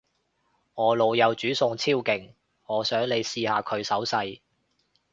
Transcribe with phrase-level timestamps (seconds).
[0.73, 2.33] 我老友煮餸超勁，
[2.65, 4.41] 我想你試下佢手勢